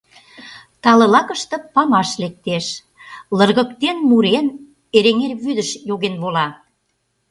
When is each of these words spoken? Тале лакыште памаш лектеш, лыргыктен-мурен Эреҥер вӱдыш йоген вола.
Тале 0.81 1.05
лакыште 1.13 1.57
памаш 1.73 2.09
лектеш, 2.21 2.65
лыргыктен-мурен 3.37 4.47
Эреҥер 4.97 5.31
вӱдыш 5.43 5.69
йоген 5.89 6.15
вола. 6.21 6.47